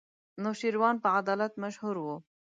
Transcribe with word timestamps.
انوشېروان 0.39 0.95
په 1.03 1.09
عدالت 1.19 1.53
مشهور 1.63 1.95
وو. 1.99 2.15